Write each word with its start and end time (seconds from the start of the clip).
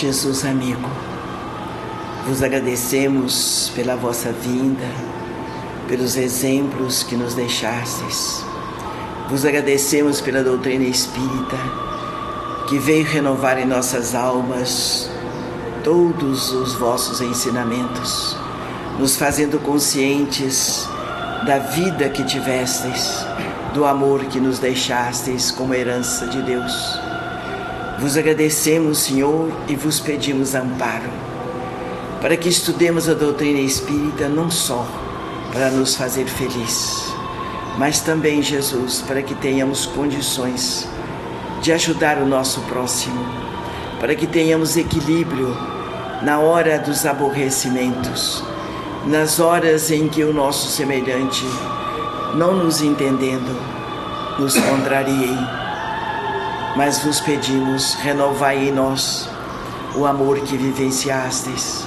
Jesus 0.00 0.44
amigo, 0.44 0.88
vos 2.24 2.40
agradecemos 2.40 3.72
pela 3.74 3.96
vossa 3.96 4.30
vinda, 4.30 4.86
pelos 5.88 6.16
exemplos 6.16 7.02
que 7.02 7.16
nos 7.16 7.34
deixastes. 7.34 8.44
Vos 9.28 9.44
agradecemos 9.44 10.20
pela 10.20 10.44
doutrina 10.44 10.84
espírita 10.84 11.56
que 12.68 12.78
veio 12.78 13.04
renovar 13.06 13.58
em 13.58 13.66
nossas 13.66 14.14
almas 14.14 15.10
todos 15.82 16.52
os 16.52 16.74
vossos 16.74 17.20
ensinamentos, 17.20 18.36
nos 19.00 19.16
fazendo 19.16 19.58
conscientes 19.58 20.88
da 21.44 21.58
vida 21.58 22.08
que 22.08 22.22
tivestes, 22.22 23.26
do 23.74 23.84
amor 23.84 24.26
que 24.26 24.38
nos 24.38 24.60
deixastes 24.60 25.50
como 25.50 25.74
herança 25.74 26.28
de 26.28 26.40
Deus. 26.42 27.00
Vos 28.00 28.16
agradecemos, 28.16 28.98
Senhor, 28.98 29.50
e 29.66 29.74
vos 29.74 29.98
pedimos 29.98 30.54
amparo, 30.54 31.10
para 32.20 32.36
que 32.36 32.48
estudemos 32.48 33.08
a 33.08 33.14
doutrina 33.14 33.58
espírita 33.58 34.28
não 34.28 34.48
só 34.48 34.86
para 35.52 35.68
nos 35.70 35.96
fazer 35.96 36.26
feliz, 36.26 37.12
mas 37.76 38.00
também, 38.00 38.40
Jesus, 38.40 39.02
para 39.02 39.20
que 39.20 39.34
tenhamos 39.34 39.84
condições 39.84 40.88
de 41.60 41.72
ajudar 41.72 42.18
o 42.18 42.26
nosso 42.26 42.60
próximo, 42.62 43.18
para 43.98 44.14
que 44.14 44.28
tenhamos 44.28 44.76
equilíbrio 44.76 45.56
na 46.22 46.38
hora 46.38 46.78
dos 46.78 47.04
aborrecimentos, 47.04 48.44
nas 49.06 49.40
horas 49.40 49.90
em 49.90 50.06
que 50.06 50.22
o 50.22 50.32
nosso 50.32 50.68
semelhante, 50.68 51.44
não 52.36 52.54
nos 52.54 52.80
entendendo, 52.80 53.60
nos 54.38 54.56
contrarie 54.56 55.36
mas 56.78 57.00
vos 57.00 57.20
pedimos, 57.20 57.94
renovai 57.94 58.68
em 58.68 58.70
nós 58.70 59.28
o 59.96 60.06
amor 60.06 60.38
que 60.38 60.56
vivenciastes 60.56 61.84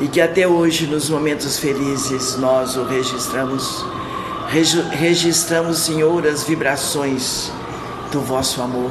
e 0.00 0.08
que 0.08 0.18
até 0.18 0.48
hoje, 0.48 0.86
nos 0.86 1.10
momentos 1.10 1.58
felizes, 1.58 2.34
nós 2.38 2.74
o 2.74 2.84
registramos. 2.84 3.84
Registramos, 4.92 5.80
Senhor, 5.80 6.26
as 6.26 6.42
vibrações 6.42 7.52
do 8.10 8.22
vosso 8.22 8.62
amor, 8.62 8.90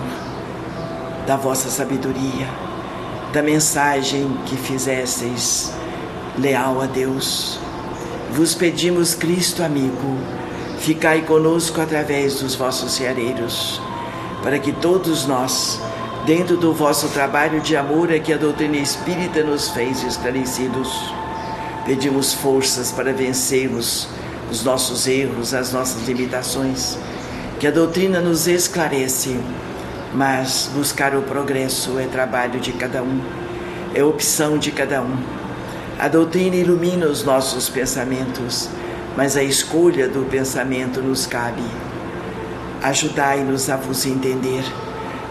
da 1.26 1.36
vossa 1.36 1.68
sabedoria, 1.68 2.48
da 3.34 3.42
mensagem 3.42 4.38
que 4.46 4.56
fizesseis 4.56 5.74
leal 6.38 6.80
a 6.80 6.86
Deus. 6.86 7.58
Vos 8.34 8.54
pedimos, 8.54 9.16
Cristo 9.16 9.64
amigo, 9.64 10.16
ficai 10.78 11.24
conosco 11.24 11.82
através 11.82 12.36
dos 12.36 12.54
vossos 12.54 12.92
ceareiros 12.92 13.82
para 14.44 14.60
que 14.60 14.74
todos 14.74 15.26
nós, 15.26 15.80
dentro 16.26 16.58
do 16.58 16.74
vosso 16.74 17.08
trabalho 17.08 17.62
de 17.62 17.78
amor 17.78 18.12
a 18.12 18.20
que 18.20 18.34
a 18.34 18.38
doutrina 18.38 18.76
espírita 18.76 19.42
nos 19.42 19.70
fez 19.70 20.04
esclarecidos, 20.04 21.14
pedimos 21.86 22.34
forças 22.34 22.92
para 22.92 23.14
vencermos 23.14 24.08
os 24.52 24.64
nossos 24.64 25.08
erros, 25.08 25.54
as 25.54 25.72
nossas 25.72 26.06
limitações, 26.06 26.98
que 27.60 27.66
a 27.66 27.72
doutrina 27.72 28.20
nos 28.20 28.46
esclarece, 28.46 29.40
mas 30.14 30.70
buscar 30.76 31.16
o 31.16 31.22
progresso 31.22 31.98
é 31.98 32.06
trabalho 32.06 32.60
de 32.60 32.74
cada 32.74 33.02
um, 33.02 33.22
é 33.96 34.04
opção 34.04 34.58
de 34.58 34.72
cada 34.72 35.02
um. 35.02 35.16
A 35.98 36.10
doutrina 36.10 36.58
ilumina 36.58 37.06
os 37.06 37.24
nossos 37.24 37.70
pensamentos, 37.70 38.70
mas 39.16 39.38
a 39.38 39.44
escolha 39.44 40.10
do 40.10 40.28
pensamento 40.30 41.02
nos 41.02 41.26
cabe. 41.26 41.64
Ajudai-nos 42.84 43.70
a 43.70 43.78
vos 43.78 44.06
entender, 44.06 44.66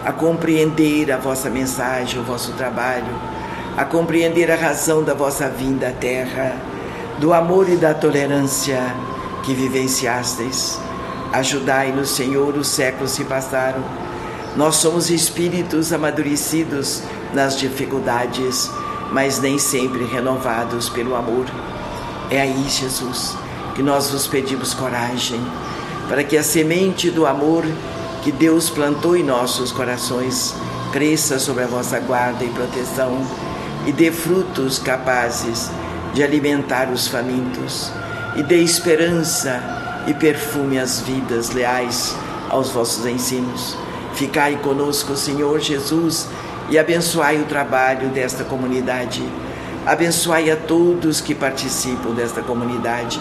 a 0.06 0.10
compreender 0.10 1.12
a 1.12 1.18
vossa 1.18 1.50
mensagem, 1.50 2.18
o 2.18 2.24
vosso 2.24 2.52
trabalho, 2.52 3.14
a 3.76 3.84
compreender 3.84 4.50
a 4.50 4.56
razão 4.56 5.04
da 5.04 5.12
vossa 5.12 5.50
vinda 5.50 5.88
à 5.88 5.92
Terra, 5.92 6.56
do 7.18 7.34
amor 7.34 7.68
e 7.68 7.76
da 7.76 7.92
tolerância 7.92 8.80
que 9.42 9.52
vivenciastes. 9.52 10.80
Ajudai-nos, 11.30 12.08
Senhor, 12.08 12.56
os 12.56 12.68
séculos 12.68 13.10
se 13.10 13.24
passaram. 13.24 13.84
Nós 14.56 14.76
somos 14.76 15.10
espíritos 15.10 15.92
amadurecidos 15.92 17.02
nas 17.34 17.58
dificuldades, 17.58 18.70
mas 19.10 19.38
nem 19.38 19.58
sempre 19.58 20.06
renovados 20.06 20.88
pelo 20.88 21.14
amor. 21.14 21.44
É 22.30 22.40
aí, 22.40 22.64
Jesus, 22.66 23.36
que 23.74 23.82
nós 23.82 24.10
vos 24.10 24.26
pedimos 24.26 24.72
coragem 24.72 25.38
para 26.08 26.24
que 26.24 26.36
a 26.36 26.42
semente 26.42 27.10
do 27.10 27.26
amor 27.26 27.64
que 28.22 28.30
Deus 28.30 28.70
plantou 28.70 29.16
em 29.16 29.22
nossos 29.22 29.72
corações 29.72 30.54
cresça 30.92 31.38
sobre 31.38 31.64
a 31.64 31.66
vossa 31.66 31.98
guarda 31.98 32.44
e 32.44 32.50
proteção 32.50 33.18
e 33.86 33.92
dê 33.92 34.12
frutos 34.12 34.78
capazes 34.78 35.70
de 36.12 36.22
alimentar 36.22 36.90
os 36.90 37.08
famintos 37.08 37.90
e 38.36 38.42
dê 38.42 38.58
esperança 38.58 39.60
e 40.06 40.14
perfume 40.14 40.78
as 40.78 41.00
vidas 41.00 41.50
leais 41.50 42.14
aos 42.48 42.70
vossos 42.70 43.06
ensinos. 43.06 43.76
Ficai 44.14 44.56
conosco, 44.56 45.16
Senhor 45.16 45.58
Jesus, 45.58 46.28
e 46.68 46.78
abençoai 46.78 47.40
o 47.40 47.46
trabalho 47.46 48.08
desta 48.10 48.44
comunidade. 48.44 49.22
Abençoai 49.86 50.50
a 50.50 50.56
todos 50.56 51.20
que 51.20 51.34
participam 51.34 52.10
desta 52.14 52.42
comunidade 52.42 53.20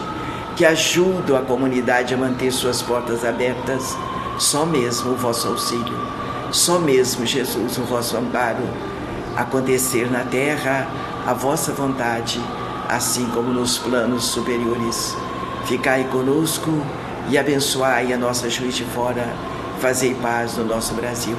que 0.56 0.66
ajudam 0.66 1.38
a 1.38 1.42
comunidade 1.42 2.14
a 2.14 2.18
manter 2.18 2.52
suas 2.52 2.82
portas 2.82 3.24
abertas, 3.24 3.98
só 4.38 4.66
mesmo 4.66 5.12
o 5.12 5.16
vosso 5.16 5.48
auxílio, 5.48 5.98
só 6.52 6.80
mesmo, 6.80 7.26
Jesus, 7.26 7.78
o 7.78 7.84
vosso 7.84 8.18
amparo, 8.18 8.64
acontecer 9.36 10.12
na 10.12 10.24
terra 10.24 10.88
a 11.26 11.34
vossa 11.34 11.72
vontade, 11.72 12.42
assim 12.90 13.26
como 13.28 13.54
nos 13.54 13.78
planos 13.78 14.26
superiores. 14.26 15.16
Ficai 15.66 16.04
conosco 16.06 16.72
e 17.30 17.38
abençoai 17.38 18.12
a 18.12 18.18
nossa 18.18 18.50
juiz 18.50 18.76
de 18.76 18.84
fora, 18.86 19.28
fazei 19.80 20.16
paz 20.16 20.58
no 20.58 20.66
nosso 20.66 20.94
Brasil, 20.94 21.38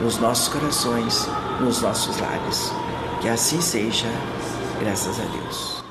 nos 0.00 0.18
nossos 0.18 0.48
corações, 0.48 1.28
nos 1.60 1.82
nossos 1.82 2.18
lares. 2.18 2.72
Que 3.20 3.28
assim 3.28 3.60
seja, 3.60 4.08
graças 4.80 5.18
a 5.18 5.24
Deus. 5.24 5.85